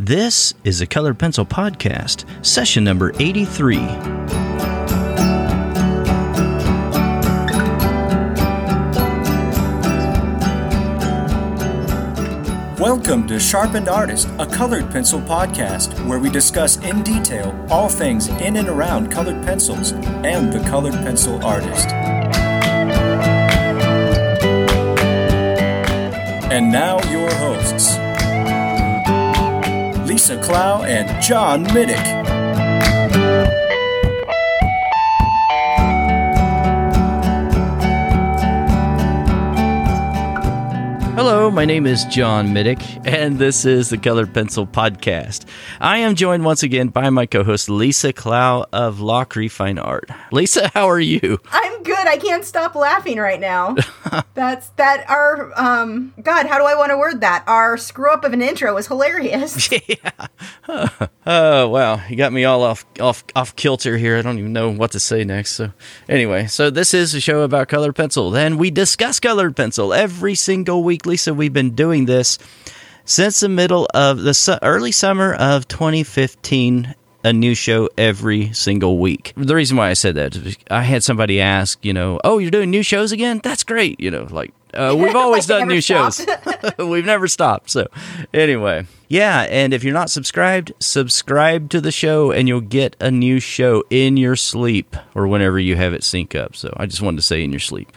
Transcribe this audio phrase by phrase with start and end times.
[0.00, 3.78] This is a Colored Pencil Podcast, session number 83.
[12.78, 18.28] Welcome to Sharpened Artist, a colored pencil podcast where we discuss in detail all things
[18.28, 21.88] in and around colored pencils and the colored pencil artist.
[26.50, 27.17] And now, your
[30.28, 32.17] Lisa Clough and John Middick.
[41.18, 45.46] Hello, my name is John Middick, and this is the Colored Pencil Podcast.
[45.80, 50.08] I am joined once again by my co host, Lisa Clough of Lachri Fine Art.
[50.30, 51.40] Lisa, how are you?
[51.50, 52.06] I'm good.
[52.06, 53.74] I can't stop laughing right now.
[54.34, 57.42] That's that our um God, how do I want to word that?
[57.48, 59.68] Our screw up of an intro was hilarious.
[59.88, 60.28] yeah.
[61.26, 64.18] Oh wow, you got me all off off off kilter here.
[64.18, 65.54] I don't even know what to say next.
[65.54, 65.72] So
[66.08, 68.36] anyway, so this is a show about colored pencil.
[68.36, 71.07] and we discuss colored pencil every single week.
[71.08, 72.38] Lisa, we've been doing this
[73.04, 78.98] since the middle of the su- early summer of 2015 a new show every single
[78.98, 79.32] week.
[79.36, 82.50] The reason why I said that is I had somebody ask, you know, oh, you're
[82.50, 83.40] doing new shows again?
[83.42, 83.98] That's great.
[83.98, 86.24] You know, like, uh, we've always Like done never new shows.
[86.78, 87.70] we've never stopped.
[87.70, 87.88] So,
[88.32, 89.46] anyway, yeah.
[89.50, 93.82] And if you're not subscribed, subscribe to the show and you'll get a new show
[93.90, 96.54] in your sleep or whenever you have it sync up.
[96.54, 97.90] So, I just wanted to say in your sleep.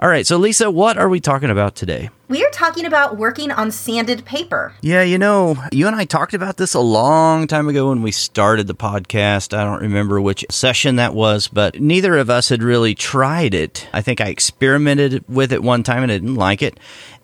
[0.00, 0.26] All right.
[0.26, 2.10] So, Lisa, what are we talking about today?
[2.28, 4.74] we are talking about working on sanded paper.
[4.82, 8.12] Yeah, you know, you and I talked about this a long time ago when we
[8.12, 9.56] started the podcast.
[9.56, 13.88] I don't remember which session that was, but neither of us had really tried it.
[13.94, 16.78] I think I experimented with it one time and I didn't like it.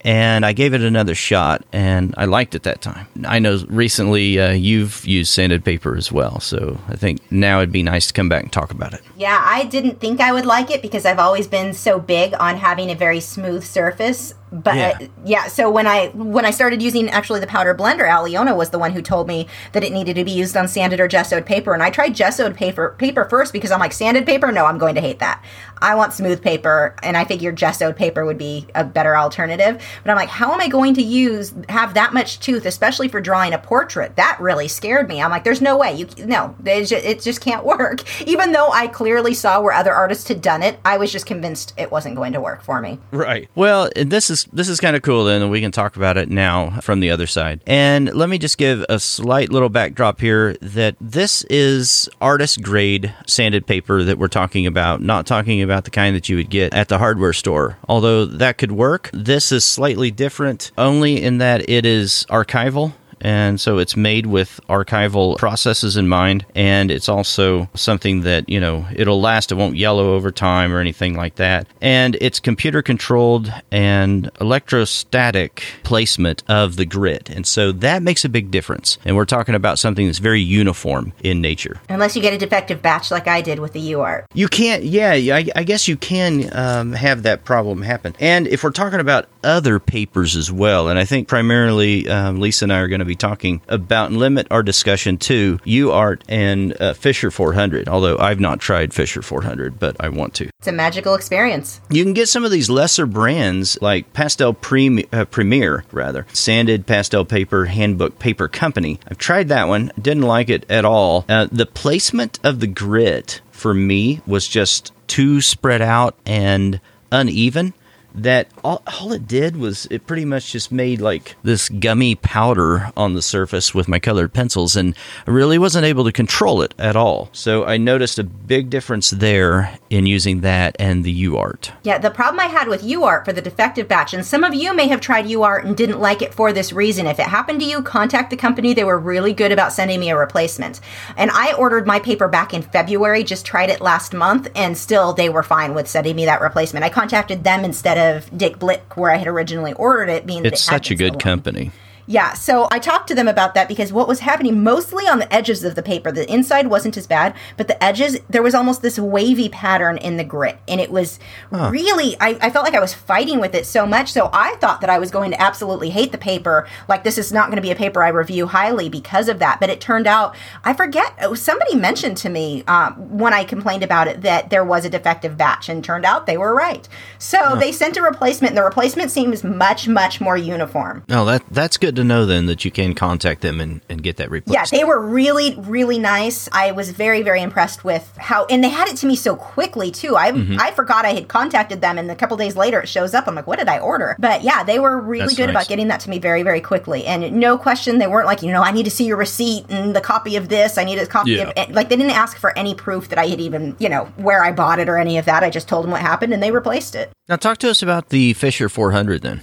[0.04, 3.06] And I gave it another shot, and I liked it that time.
[3.26, 7.72] I know recently uh, you've used sanded paper as well, so I think now it'd
[7.72, 9.00] be nice to come back and talk about it.
[9.16, 12.56] Yeah, I didn't think I would like it because I've always been so big on
[12.58, 14.34] having a very smooth surface.
[14.54, 14.98] But Yeah.
[15.00, 15.46] Uh, yeah.
[15.48, 18.92] so when I when I started using actually the powder blender, Alyona was the one
[18.92, 21.82] who told me that it needed to be used on sanded or gessoed paper, and
[21.82, 25.00] I tried gessoed paper paper first because I'm like sanded paper, no, I'm going to
[25.00, 25.44] hate that.
[25.78, 29.82] I want smooth paper, and I figured gessoed paper would be a better alternative.
[30.02, 33.20] But I'm like, how am I going to use have that much tooth, especially for
[33.20, 34.16] drawing a portrait?
[34.16, 35.20] That really scared me.
[35.20, 38.02] I'm like, there's no way you no, it just, it just can't work.
[38.26, 41.74] Even though I clearly saw where other artists had done it, I was just convinced
[41.76, 42.98] it wasn't going to work for me.
[43.10, 43.48] Right.
[43.54, 46.80] Well, this is this is kind of cool then we can talk about it now
[46.80, 47.60] from the other side.
[47.66, 53.14] And let me just give a slight little backdrop here that this is artist grade
[53.26, 56.74] sanded paper that we're talking about, not talking about the kind that you would get
[56.74, 57.78] at the hardware store.
[57.88, 63.60] Although that could work, this is slightly different only in that it is archival and
[63.60, 68.86] so it's made with archival processes in mind and it's also something that you know
[68.94, 69.52] it'll last.
[69.52, 71.66] It won't yellow over time or anything like that.
[71.80, 78.28] And it's computer controlled and electrostatic placement of the grit and so that makes a
[78.28, 78.98] big difference.
[79.04, 81.80] And we're talking about something that's very uniform in nature.
[81.88, 84.26] Unless you get a defective batch like I did with the UArt.
[84.34, 88.14] you can't, yeah, I, I guess you can um, have that problem happen.
[88.20, 92.64] And if we're talking about other papers as well, and I think primarily um, Lisa
[92.64, 96.80] and I are going to be talking about and limit our discussion to UArt and
[96.80, 100.50] uh, Fisher 400, although I've not tried Fisher 400, but I want to.
[100.58, 101.80] It's a magical experience.
[101.90, 107.24] You can get some of these lesser brands like Pastel uh, Premier, rather, Sanded Pastel
[107.24, 108.98] Paper Handbook Paper Company.
[109.08, 111.24] I've tried that one, didn't like it at all.
[111.28, 116.80] Uh, the placement of the grit for me was just too spread out and
[117.12, 117.74] uneven.
[118.14, 122.92] That all, all it did was it pretty much just made like this gummy powder
[122.96, 126.74] on the surface with my colored pencils, and I really wasn't able to control it
[126.78, 127.28] at all.
[127.32, 131.72] So I noticed a big difference there in using that and the UArt.
[131.82, 134.74] Yeah, the problem I had with UArt for the defective batch, and some of you
[134.74, 137.06] may have tried UArt and didn't like it for this reason.
[137.06, 138.74] If it happened to you, contact the company.
[138.74, 140.80] They were really good about sending me a replacement.
[141.16, 145.12] And I ordered my paper back in February, just tried it last month, and still
[145.12, 146.84] they were fine with sending me that replacement.
[146.84, 148.03] I contacted them instead of
[148.36, 151.70] Dick Blick, where I had originally ordered it, being It's it such a good company.
[152.06, 155.32] Yeah, so I talked to them about that because what was happening mostly on the
[155.32, 158.82] edges of the paper, the inside wasn't as bad, but the edges, there was almost
[158.82, 160.58] this wavy pattern in the grit.
[160.68, 161.18] And it was
[161.50, 164.12] really, I, I felt like I was fighting with it so much.
[164.12, 166.68] So I thought that I was going to absolutely hate the paper.
[166.88, 169.58] Like, this is not going to be a paper I review highly because of that.
[169.60, 174.08] But it turned out, I forget, somebody mentioned to me um, when I complained about
[174.08, 176.88] it that there was a defective batch, and turned out they were right.
[177.18, 181.04] So they sent a replacement, and the replacement seems much, much more uniform.
[181.08, 184.02] No, that that's good good to know then that you can contact them and, and
[184.02, 184.72] get that replaced.
[184.72, 186.48] Yeah, they were really, really nice.
[186.52, 189.90] I was very, very impressed with how, and they had it to me so quickly
[189.90, 190.16] too.
[190.16, 190.56] I Mm-hmm.
[190.60, 193.28] I forgot I had contacted them, and a couple days later it shows up.
[193.28, 194.16] I'm like, what did I order?
[194.18, 195.54] But yeah, they were really That's good nice.
[195.54, 197.04] about getting that to me very, very quickly.
[197.06, 199.94] And no question, they weren't like, you know, I need to see your receipt and
[199.94, 200.76] the copy of this.
[200.76, 201.42] I need a copy Yeah.
[201.44, 201.70] of it.
[201.72, 204.50] Like they didn't ask for any proof that I had even, you know, where I
[204.50, 205.44] bought it or any of that.
[205.44, 207.12] I just told them what happened, and they replaced it.
[207.28, 209.40] Now, talk to us about the Fisher 400 then.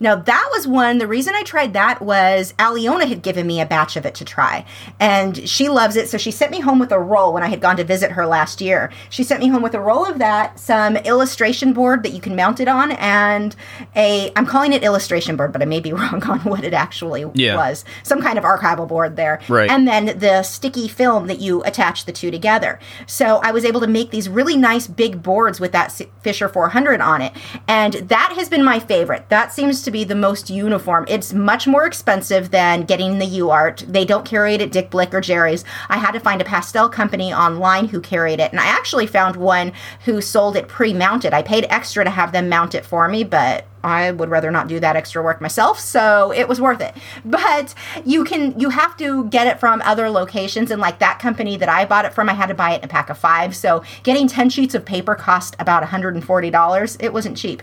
[0.00, 0.98] Now that was one.
[0.98, 4.24] The reason I tried that was Alyona had given me a batch of it to
[4.24, 4.64] try,
[5.00, 6.08] and she loves it.
[6.08, 8.26] So she sent me home with a roll when I had gone to visit her
[8.26, 8.90] last year.
[9.10, 12.36] She sent me home with a roll of that, some illustration board that you can
[12.36, 13.54] mount it on, and
[13.96, 17.24] a I'm calling it illustration board, but I may be wrong on what it actually
[17.34, 17.56] Yeah.
[17.56, 17.84] was.
[18.02, 19.70] Some kind of archival board there, Right.
[19.70, 22.78] And then the sticky film that you attach the two together.
[23.06, 25.92] So I was able to make these really nice big boards with that
[26.22, 27.32] Fisher 400 on it.
[27.66, 29.28] And that has been my favorite.
[29.28, 31.04] That seems to be the most uniform.
[31.08, 33.80] It's much more expensive than getting the UArt.
[33.92, 35.64] They don't carry it at Dick Blick or Jerry's.
[35.88, 38.50] I had to find a pastel company online who carried it.
[38.50, 39.72] And I actually found one
[40.04, 41.34] who sold it pre mounted.
[41.34, 44.68] I paid extra to have them mount it for me, but I would rather not
[44.68, 46.94] do that extra work myself, so it was worth it.
[47.24, 47.74] But
[48.04, 51.68] you can you have to get it from other locations and like that company that
[51.68, 53.54] I bought it from, I had to buy it in a pack of 5.
[53.54, 56.96] So getting 10 sheets of paper cost about $140.
[57.00, 57.62] It wasn't cheap.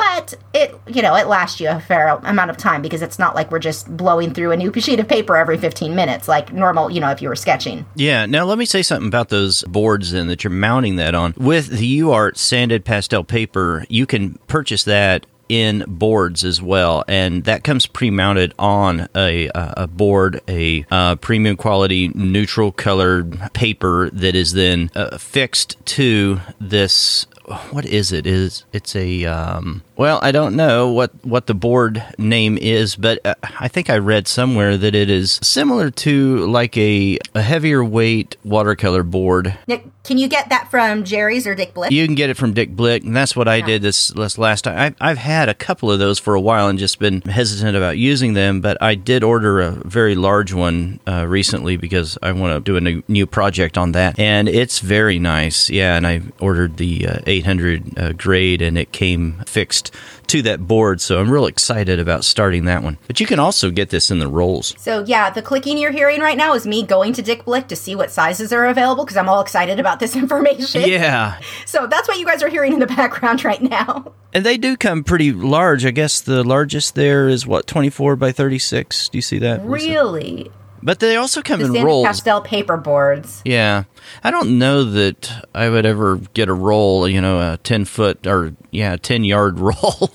[0.00, 3.34] But it, you know, it lasts you a fair amount of time because it's not
[3.34, 6.90] like we're just blowing through a new sheet of paper every 15 minutes like normal,
[6.90, 7.84] you know, if you were sketching.
[7.96, 8.24] Yeah.
[8.24, 11.34] Now, let me say something about those boards then that you're mounting that on.
[11.36, 17.42] With the UArt sanded pastel paper, you can purchase that in boards as well, and
[17.42, 24.36] that comes pre-mounted on a a board, a uh, premium quality neutral colored paper that
[24.36, 27.26] is then uh, fixed to this.
[27.70, 28.26] What is it?
[28.26, 33.18] Is it's a um, well, I don't know what what the board name is, but
[33.24, 37.84] uh, I think I read somewhere that it is similar to like a, a heavier
[37.84, 39.58] weight watercolor board.
[39.66, 41.92] Nick, can you get that from Jerry's or Dick Blick?
[41.92, 44.62] You can get it from Dick Blick, and that's what I did this, this last
[44.62, 44.94] time.
[45.00, 47.98] I, I've had a couple of those for a while and just been hesitant about
[47.98, 52.54] using them, but I did order a very large one uh, recently because I want
[52.54, 55.68] to do a new, new project on that, and it's very nice.
[55.68, 59.94] Yeah, and I ordered the uh, 800 uh, grade, and it came fixed
[60.28, 62.98] to that board, so I'm real excited about starting that one.
[63.08, 64.74] But you can also get this in the rolls.
[64.78, 67.74] So yeah, the clicking you're hearing right now is me going to Dick Blick to
[67.76, 70.82] see what sizes are available because I'm all excited about this information.
[70.88, 74.12] Yeah, So that's what you guys are hearing in the background right now.
[74.32, 75.84] and they do come pretty large.
[75.84, 79.08] I guess the largest there is what 24 by 36.
[79.08, 79.64] Do you see that?
[79.64, 80.50] Really?
[80.82, 82.06] But they also come The in Sandy rolls.
[82.06, 83.42] pastel paper boards.
[83.44, 83.84] Yeah.
[84.24, 88.26] I don't know that I would ever get a roll, you know, a 10 foot
[88.26, 90.10] or yeah, 10 yard roll.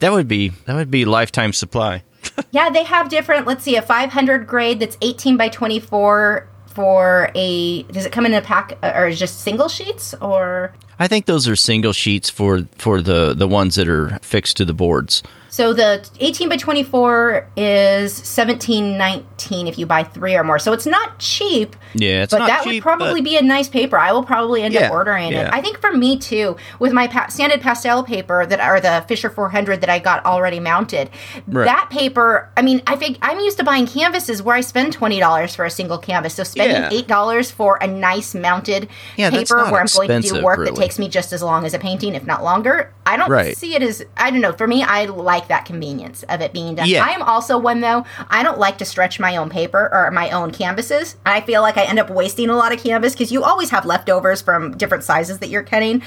[0.00, 2.02] that would be that would be lifetime supply.
[2.50, 3.46] Yeah, they have different.
[3.46, 7.82] Let's see, a 500 grade that's 18 by 24 for a.
[7.84, 10.74] Does it come in a pack uh, or just single sheets or?
[10.98, 14.64] I think those are single sheets for for the the ones that are fixed to
[14.64, 15.22] the boards.
[15.48, 20.58] So the 18 by 24 is 17.19 if you buy three or more.
[20.58, 21.74] So it's not cheap.
[21.94, 23.96] Yeah, it's but not that cheap, would probably be a nice paper.
[23.96, 25.46] I will probably end Yeah, up ordering yeah.
[25.46, 25.54] it.
[25.54, 29.30] I think for me too, with my pa- sanded pastel paper that are the Fisher
[29.30, 31.08] 400 that I got already mounted.
[31.46, 31.64] Right.
[31.64, 35.18] That paper, I mean, I think I'm used to buying canvases where I spend twenty
[35.20, 36.34] dollars for a single canvas.
[36.34, 36.90] So spending Yeah.
[36.92, 40.85] eight dollars for a nice mounted paper where I'm going to do work that really.
[40.86, 42.92] Takes me just as long as a painting, if not longer.
[43.04, 43.56] I don't Right.
[43.56, 44.52] see it as I don't know.
[44.52, 46.86] For me, I like that convenience of it being done.
[46.88, 47.04] Yeah.
[47.04, 48.04] I am also one though.
[48.30, 51.16] I don't like to stretch my own paper or my own canvases.
[51.26, 53.84] I feel like I end up wasting a lot of canvas because you always have
[53.84, 56.02] leftovers from different sizes that you're cutting.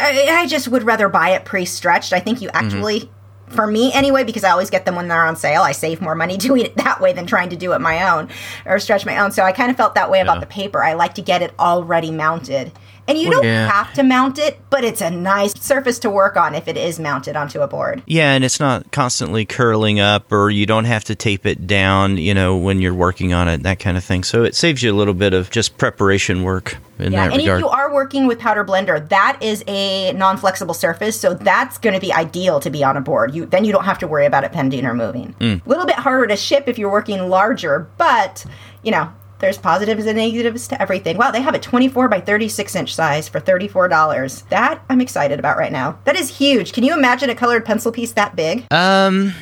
[0.00, 2.12] I, I just would rather buy it pre-stretched.
[2.12, 2.64] I think you Mm-hmm.
[2.66, 3.10] actually.
[3.48, 6.14] For me, anyway, because I always get them when they're on sale, I save more
[6.14, 8.28] money doing it that way than trying to do it my own
[8.66, 9.30] or stretch my own.
[9.32, 10.40] So I kind of felt that way about Yeah.
[10.40, 10.84] the paper.
[10.84, 12.72] I like to get it already mounted.
[13.08, 13.68] And you don't yeah.
[13.70, 17.00] have to mount it, but it's a nice surface to work on if it is
[17.00, 18.02] mounted onto a board.
[18.06, 22.18] Yeah, and it's not constantly curling up or you don't have to tape it down,
[22.18, 24.24] you know, when you're working on it, that kind of thing.
[24.24, 27.60] So it saves you a little bit of just preparation work in Yeah, and regard.
[27.60, 31.94] if you are working with Powder Blender, that is a non-flexible surface, so that's going
[31.94, 33.34] to be ideal to be on a board.
[33.34, 35.34] You then you don't have to worry about it bending or moving.
[35.40, 35.66] A Mm.
[35.66, 38.44] little bit harder to ship if you're working larger, but
[38.82, 41.16] you know there's positives and negatives to everything.
[41.16, 44.48] Wow, they have a 24 by 36 inch size for $34.
[44.48, 45.98] That I'm excited about right now.
[46.04, 46.72] That is huge.
[46.72, 48.66] Can you imagine a colored pencil piece that big?
[48.72, 49.32] Um,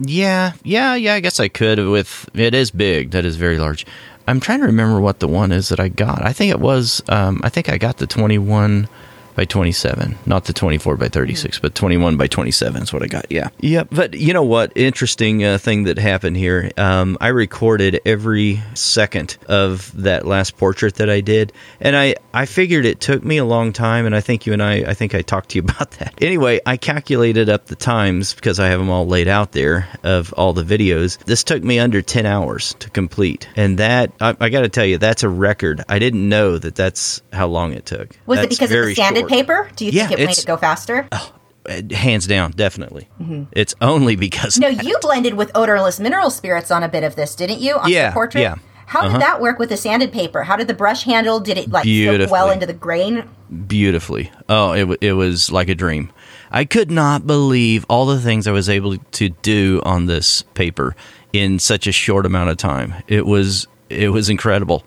[0.00, 1.14] yeah, yeah, yeah.
[1.14, 2.28] I guess I could with.
[2.34, 3.12] It is big.
[3.12, 3.86] That is very large.
[4.26, 6.24] I'm trying to remember what the one is that I got.
[6.24, 7.02] I think it was.
[7.08, 8.88] Um, I think I got the 21
[9.34, 10.16] by 27.
[10.26, 13.26] Not the 24 by 36, but 21 by 27 is what I got.
[13.30, 13.48] Yeah.
[13.60, 13.88] Yep.
[13.90, 14.72] But you know what?
[14.76, 16.70] Interesting uh, thing that happened here.
[16.76, 21.52] Um, I recorded every second of that last portrait that I did.
[21.80, 24.06] And I, I figured it took me a long time.
[24.06, 26.14] And I think you and I, I think I talked to you about that.
[26.20, 30.32] Anyway, I calculated up the times because I have them all laid out there of
[30.34, 31.18] all the videos.
[31.24, 33.48] This took me under 10 hours to complete.
[33.56, 35.82] And that, I, I got to tell you, that's a record.
[35.88, 38.16] I didn't know that that's how long it took.
[38.26, 39.70] Was That's it because of the very sanded paper?
[39.76, 41.08] Do you Yeah, think it made it go faster?
[41.12, 41.28] Uh,
[41.92, 43.08] Hands down, definitely.
[43.52, 47.34] It's only because No, you blended with odorless mineral spirits on a bit of this,
[47.34, 47.76] didn't you?
[47.76, 48.42] On Yeah, portrait?
[48.42, 48.56] yeah.
[48.86, 49.18] How did Uh-huh.
[49.20, 50.42] that work with the sanded paper?
[50.42, 51.40] How did the brush handle?
[51.40, 53.24] Did it like soak well into the grain?
[53.66, 54.30] beautifully.
[54.48, 56.12] Oh, it, it was like a dream.
[56.50, 60.94] I could not believe all the things I was able to do on this paper
[61.32, 62.94] in such a short amount of time.
[63.08, 64.84] It was it was incredible.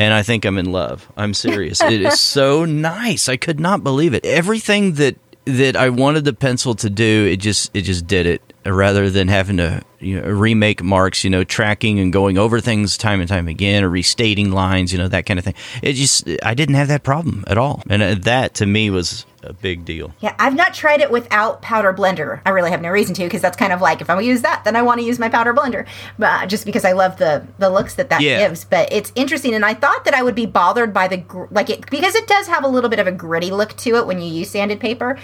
[0.00, 1.06] And I think I'm in love.
[1.14, 1.82] I'm serious.
[1.82, 3.28] it is so nice.
[3.28, 4.24] I could not believe it.
[4.24, 8.42] Everything that that I wanted the pencil to do, it just it just did it
[8.64, 12.96] rather than having to you know, remake marks, you know, tracking and going over things
[12.96, 15.54] time and time again or restating lines, you know, that kind of thing.
[15.82, 17.82] It just I didn't have that problem at all.
[17.90, 20.12] And uh, that to me was a big deal.
[20.20, 22.40] Yeah, I've not tried it without powder blender.
[22.44, 24.42] I really have no reason to because that's kind of like if I'm gonna use
[24.42, 25.86] that, then I want to use my powder blender,
[26.18, 28.46] but uh, just because I love the the looks that that Yeah.
[28.46, 28.64] gives.
[28.64, 31.70] But it's interesting, and I thought that I would be bothered by the gr- like
[31.70, 34.20] it because it does have a little bit of a gritty look to it when
[34.20, 35.18] you use sanded paper.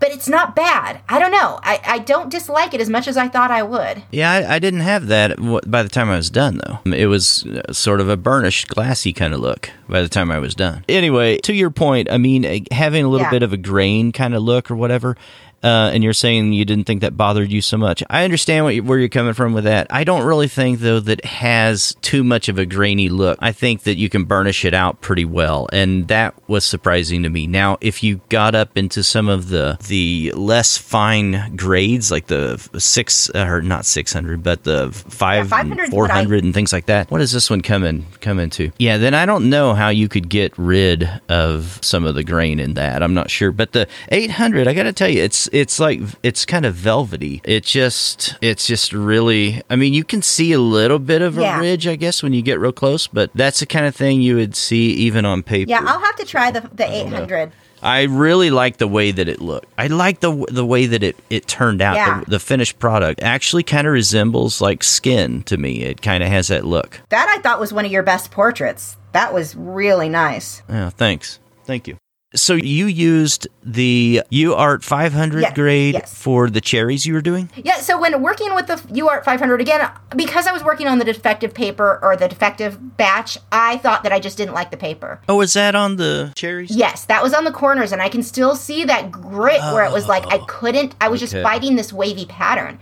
[0.00, 1.00] But it's not bad.
[1.08, 1.58] I don't know.
[1.62, 4.04] I, I don't dislike it as much as I thought I would.
[4.12, 5.36] Yeah, I, I didn't have that
[5.66, 6.78] by the time I was done, though.
[6.92, 10.38] It was uh, sort of a burnished, glassy kind of look by the time I
[10.38, 10.84] was done.
[10.88, 13.30] Anyway, to your point, I mean, uh, having a little Yeah.
[13.30, 15.16] bit of a grain kind of look or whatever,
[15.62, 18.02] uh, and you're saying you didn't think that bothered you so much.
[18.08, 19.86] I understand what you, where you're coming from with that.
[19.90, 23.38] I don't really think, though, that has too much of a grainy look.
[23.40, 27.28] I think that you can burnish it out pretty well, and that was surprising to
[27.28, 27.46] me.
[27.46, 32.58] Now, if you got up into some of the the less fine grades, like the
[32.78, 36.72] six or not six hundred, but the five, 500 's and four hundred, and things
[36.72, 37.10] like that.
[37.10, 38.70] What does this one come in come into?
[38.78, 42.60] Yeah, then I don't know how you could get rid of some of the grain
[42.60, 43.02] in that.
[43.02, 46.00] I'm not sure, but the eight hundred, I got to tell you, it's it's like
[46.22, 47.40] it's kind of velvety.
[47.44, 49.62] It just it's just really.
[49.70, 51.60] I mean, you can see a little bit of a Yeah.
[51.60, 54.36] ridge, I guess, when you get real close, but that's the kind of thing you
[54.36, 55.70] would see even on paper.
[55.70, 57.52] Yeah, I'll have to try the the 800.
[57.80, 59.68] I really like the way that it looked.
[59.78, 61.94] I like the the way that it, it turned out.
[61.94, 62.20] Yeah.
[62.24, 65.82] The, the finished product actually kind of resembles like skin to me.
[65.82, 67.00] It kind of has that look.
[67.10, 68.96] That I thought was one of your best portraits.
[69.12, 70.62] That was really nice.
[70.68, 71.38] Yeah, thanks.
[71.66, 71.96] Thank you.
[72.38, 76.14] So you used the UArt 500 Yes, grade yes.
[76.14, 77.50] for the cherries you were doing?
[77.56, 81.04] Yeah, so when working with the UArt 500 again, because I was working on the
[81.04, 85.20] defective paper or the defective batch, I thought that I just didn't like the paper.
[85.28, 86.70] Oh, is that on the cherries?
[86.70, 89.92] Yes, that was on the corners, and I can still see that grit where it
[89.92, 90.94] was like I oh, couldn't.
[91.00, 91.42] I was just Okay.
[91.42, 92.78] fighting this wavy pattern,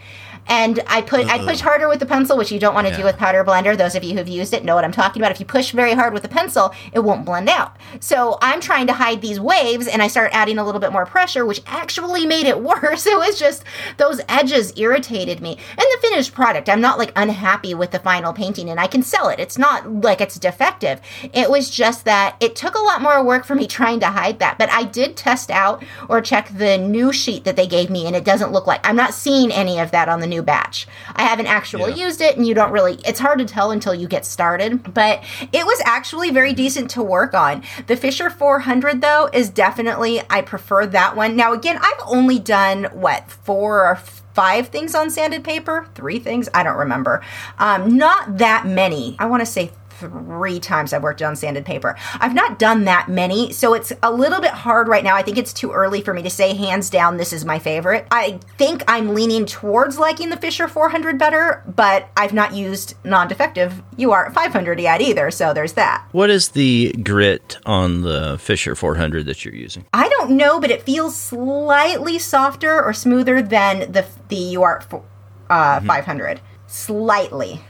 [0.49, 1.71] and I put I push uh-huh.
[1.71, 3.77] harder with the pencil, which you don't want to do with powder blender.
[3.77, 5.33] Those of you who've used it know what I'm talking about.
[5.33, 7.77] If you push very hard with the pencil, it won't blend out.
[8.01, 11.07] So I'm trying to hide these waves, and I start adding a little bit more
[11.07, 13.07] pressure, which actually made it worse.
[13.07, 13.65] It was just
[13.97, 16.69] those edges irritated me, and the finished product.
[16.69, 19.41] I'm not like unhappy with the final painting, and I can sell it.
[19.41, 21.01] It's not like it's defective.
[21.33, 24.39] It was just that it took a lot more work for me trying to hide
[24.39, 24.59] that.
[24.59, 28.15] But I did test out or check the new sheet that they gave me, and
[28.15, 30.87] it doesn't look like I'm not seeing any of that on the new batch.
[31.15, 32.07] I haven't actually Yeah.
[32.07, 34.95] used it, and you don't really, it's hard to tell until you get started.
[34.95, 37.63] But it was actually very decent to work on.
[37.87, 41.37] The Fisher 400, though, is definitely, I prefer that one.
[41.37, 45.87] Now, again, I've only done what, four or five things on sanded paper?
[45.95, 46.49] Three things?
[46.53, 47.23] I don't remember.
[47.59, 49.17] Um, not that many.
[49.19, 51.97] I want to say three times I've worked on sanded paper.
[52.15, 55.15] I've not done that many, so it's a little bit hard right now.
[55.17, 58.07] I think it's too early for me to say hands down this is my favorite.
[58.11, 63.83] I think I'm leaning towards liking the Fisher 400 better, but I've not used non-defective
[63.99, 66.07] UArt 500 yet either, so there's that.
[66.13, 69.87] What is the grit on the Fisher 400 that you're using?
[69.93, 75.05] I don't know, but it feels slightly softer or smoother than the the UArt fo-
[75.49, 76.41] uh, 500.
[76.67, 77.61] Slightly.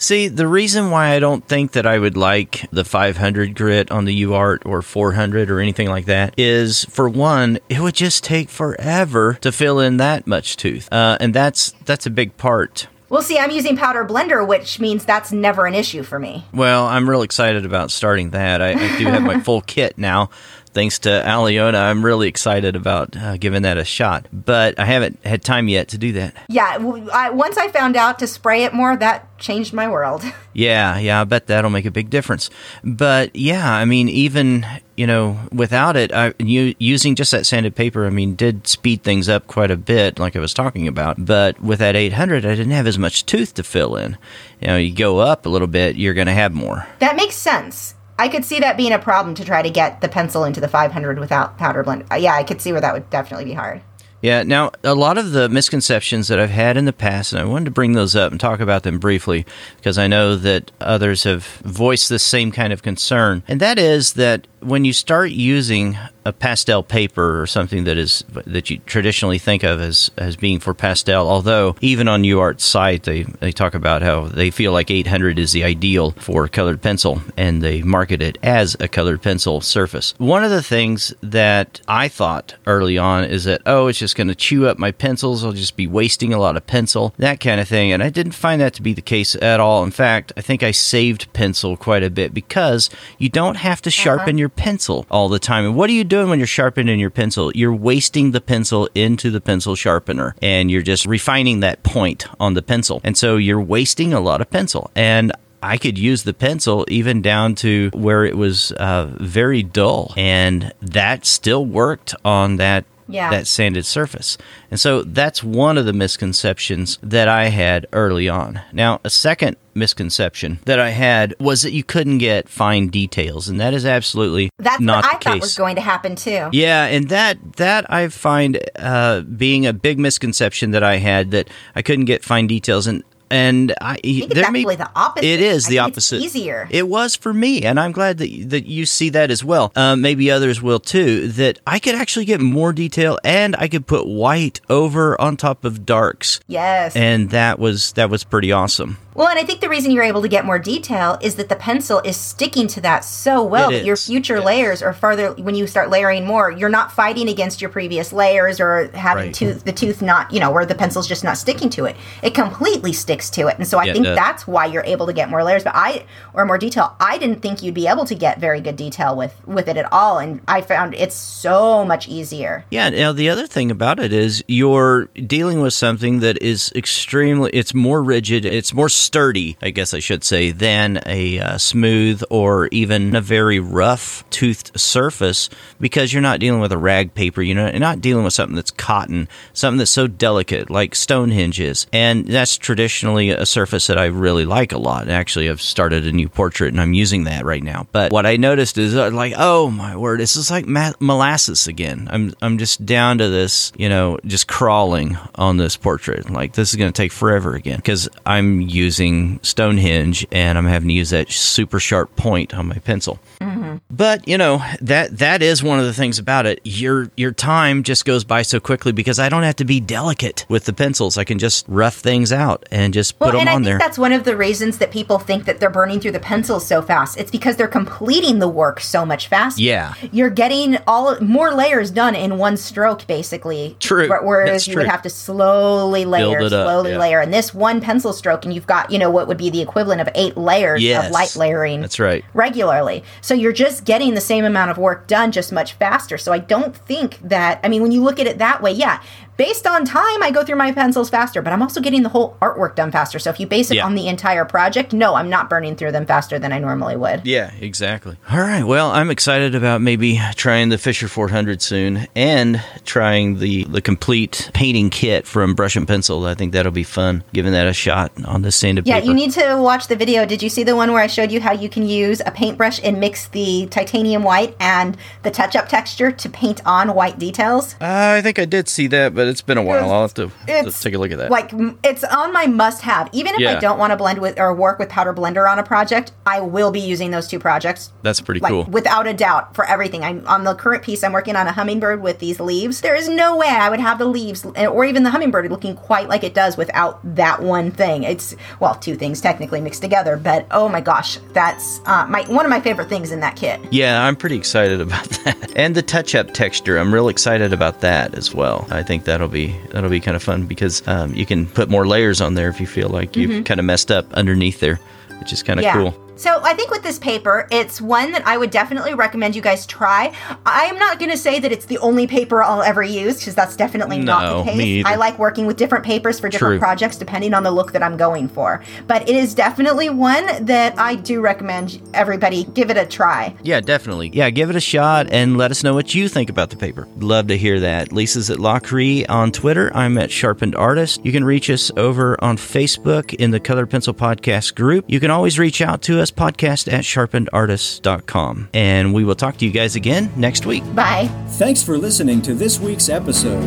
[0.00, 4.06] See, the reason why I don't think that I would like the 500 grit on
[4.06, 8.48] the UArt or 400 or anything like that is, for one, it would just take
[8.48, 12.88] forever to fill in that much tooth, uh, and that's that's a big part.
[13.10, 16.46] Well, see, I'm using powder blender, which means that's never an issue for me.
[16.54, 18.62] Well, I'm real excited about starting that.
[18.62, 20.30] I, I do have my full kit now
[20.72, 24.26] thanks to Alyona, I'm really excited about uh, giving that a shot.
[24.32, 26.34] But I haven't had time yet to do that.
[26.48, 26.78] Yeah,
[27.12, 30.24] I, once I found out to spray it more, that changed my world.
[30.52, 32.50] Yeah, yeah, I bet that'll make a big difference.
[32.82, 34.66] But yeah, I mean, even
[35.00, 39.02] you know, without it, I, you, using just that sanded paper, I mean, did speed
[39.02, 41.24] things up quite a bit, like I was talking about.
[41.24, 44.18] But with that 800, I didn't have as much tooth to fill in.
[44.60, 46.86] You know, you go up a little bit, you're going to have more.
[46.98, 47.94] That makes sense.
[48.20, 50.68] I could see that being a problem to try to get the pencil into the
[50.68, 52.04] 500 without powder blend.
[52.12, 53.80] Uh, yeah, I could see where that would definitely be hard.
[54.20, 57.46] Yeah, now a lot of the misconceptions that I've had in the past, and I
[57.46, 59.46] wanted to bring those up and talk about them briefly
[59.76, 64.12] because I know that others have voiced the same kind of concern, and that is
[64.12, 69.38] that when you start using a pastel paper or something that is that you traditionally
[69.38, 73.74] think of as as being for pastel, although even on UArt's site they, they talk
[73.74, 78.20] about how they feel like 800 is the ideal for colored pencil and they market
[78.20, 80.14] it as a colored pencil surface.
[80.18, 84.28] One of the things that I thought early on is that oh it's just going
[84.28, 87.60] to chew up my pencils, I'll just be wasting a lot of pencil, that kind
[87.60, 89.82] of thing, and I didn't find that to be the case at all.
[89.84, 93.90] In fact, I think I saved pencil quite a bit because you don't have to
[93.90, 94.38] sharpen uh-huh.
[94.38, 95.64] your pencil all the time.
[95.64, 97.50] And what are you doing when you're sharpening your pencil?
[97.54, 102.54] You're wasting the pencil into the pencil sharpener and you're just refining that point on
[102.54, 103.00] the pencil.
[103.04, 104.90] And so you're wasting a lot of pencil.
[104.94, 110.14] And I could use the pencil even down to where it was uh, very dull,
[110.16, 113.30] and that still worked on that yeah.
[113.30, 114.38] that sanded surface.
[114.70, 118.60] And so that's one of the misconceptions that I had early on.
[118.72, 123.60] Now, a second misconception that I had was that you couldn't get fine details, and
[123.60, 126.48] that is absolutely that's not what I thought was going to happen too.
[126.52, 131.48] Yeah, and that that I find uh, being a big misconception that I had that
[131.74, 135.26] I couldn't get fine details, and and I, I there may, the opposite.
[135.26, 136.20] It is the opposite.
[136.20, 136.68] easier.
[136.70, 139.72] It was for me, and I'm glad that that you see that as well.
[139.76, 141.28] Um, maybe others will too.
[141.28, 145.64] That I could actually get more detail, and I could put white over on top
[145.64, 146.40] of darks.
[146.46, 148.98] Yes, and that was that was pretty awesome.
[149.20, 151.54] Well, and I think the reason you're able to get more detail is that the
[151.54, 154.44] pencil is sticking to that so well that your future yes.
[154.46, 158.60] layers are farther when you start layering more, you're not fighting against your previous layers
[158.60, 159.34] or having right.
[159.34, 161.96] tooth the tooth not, you know, where the pencil's just not sticking to it.
[162.22, 163.58] It completely sticks to it.
[163.58, 166.06] And so I yeah, think that's why you're able to get more layers, but I
[166.32, 166.96] or more detail.
[166.98, 169.92] I didn't think you'd be able to get very good detail with with it at
[169.92, 172.64] all and I found it's so much easier.
[172.70, 177.50] Yeah, now the other thing about it is you're dealing with something that is extremely
[177.52, 182.22] it's more rigid, it's more sturdy, I guess I should say, than a uh, smooth
[182.30, 187.42] or even a very rough toothed surface because you're not dealing with a rag paper.
[187.42, 191.58] You know, you're not dealing with something that's cotton, something that's so delicate like Stonehenge
[191.58, 191.88] is.
[191.92, 195.08] And that's traditionally a surface that I really like a lot.
[195.08, 197.88] Actually, I've started a new portrait and I'm using that right now.
[197.90, 201.66] But what I noticed is uh, like, oh my word, this is like ma- molasses
[201.66, 202.06] again.
[202.12, 206.30] I'm, I'm just down to this, you know, just crawling on this portrait.
[206.30, 210.66] Like, this is going to take forever again because I'm using using Stonehenge and I'm
[210.66, 213.20] having to use that super sharp point on my pencil.
[213.40, 213.49] Mm-hmm.
[213.90, 216.60] But you know that that is one of the things about it.
[216.64, 220.46] Your your time just goes by so quickly because I don't have to be delicate
[220.48, 221.18] with the pencils.
[221.18, 223.66] I can just rough things out and just well, put them and I on think
[223.66, 223.78] there.
[223.78, 226.82] That's one of the reasons that people think that they're burning through the pencils so
[226.82, 227.18] fast.
[227.18, 229.60] It's because they're completing the work so much faster.
[229.60, 233.76] Yeah, you're getting all more layers done in one stroke, basically.
[233.80, 234.08] True.
[234.08, 234.82] Whereas you true.
[234.82, 236.98] would have to slowly layer, slowly up, yeah.
[236.98, 239.60] layer, and this one pencil stroke, and you've got you know what would be the
[239.60, 241.80] equivalent of eight layers yes, of light layering.
[241.80, 242.24] That's right.
[242.34, 246.18] Regularly, so you're just getting the same amount of work done, just much faster.
[246.18, 247.60] So I don't think that.
[247.62, 249.02] I mean, when you look at it that way, yeah,
[249.40, 252.36] based on time, I go through my pencils faster, but I'm also getting the whole
[252.42, 253.18] artwork done faster.
[253.18, 253.86] So if you base it yeah.
[253.86, 257.26] on the entire project, no, I'm not burning through them faster than I normally would.
[257.26, 258.18] Yeah, exactly.
[258.30, 258.62] All right.
[258.62, 264.50] Well, I'm excited about maybe trying the Fisher 400 soon and trying the the complete
[264.52, 266.26] painting kit from Brush and Pencil.
[266.26, 269.06] I think that'll be fun, giving that a shot on the sanded yeah, paper.
[269.06, 270.26] you need to watch the video.
[270.26, 272.78] Did you see the one where I showed you how you can use a paintbrush
[272.84, 277.72] and mix the titanium white and the touch-up texture to paint on white details?
[277.80, 279.90] Uh, I think I did see that, but it's been a while.
[279.90, 281.30] I'll have to, to take a look at that.
[281.30, 281.52] Like
[281.84, 283.08] it's on my must-have.
[283.12, 283.56] Even if yeah.
[283.56, 286.40] I don't want to blend with or work with Powder Blender on a project, I
[286.40, 287.92] will be using those two projects.
[288.02, 290.02] That's pretty like, cool, without a doubt, for everything.
[290.02, 291.02] I'm on the current piece.
[291.02, 292.80] I'm working on a hummingbird with these leaves.
[292.80, 296.08] There is no way I would have the leaves or even the hummingbird looking quite
[296.08, 298.02] like it does without that one thing.
[298.02, 302.44] It's well, two things technically mixed together, but oh my gosh, that's uh, my one
[302.44, 303.60] of my favorite things in that kit.
[303.70, 306.78] Yeah, I'm pretty excited about that, and the touch-up texture.
[306.78, 308.66] I'm real excited about that as well.
[308.70, 311.86] I think that'll be that'll be kind of fun because um, you can put more
[311.86, 313.42] layers on there if you feel like you've mm-hmm.
[313.42, 314.80] kind of messed up underneath there,
[315.18, 315.74] which is kind of yeah.
[315.74, 316.09] cool.
[316.20, 319.64] So I think with this paper, it's one that I would definitely recommend you guys
[319.64, 320.12] try.
[320.44, 323.56] I'm not going to say that it's the only paper I'll ever use because that's
[323.56, 324.84] definitely not the case.
[324.84, 326.58] I like working with different papers for different True.
[326.58, 328.62] projects depending on the look that I'm going for.
[328.86, 333.34] But it is definitely one that I do recommend everybody give it a try.
[333.42, 334.10] Yeah, definitely.
[334.12, 336.86] Yeah, give it a shot and let us know what you think about the paper.
[336.98, 337.92] Love to hear that.
[337.92, 339.74] Lisa's at Lachri on Twitter.
[339.74, 341.02] I'm at Sharpened Artist.
[341.02, 344.84] You can reach us over on Facebook in the Colored Pencil Podcast group.
[344.86, 348.48] You can always reach out to us, podcast at sharpenedartist.com.
[348.54, 350.62] And we will talk to you guys again next week.
[350.74, 351.08] Bye.
[351.28, 353.44] Thanks for listening to this week's episode.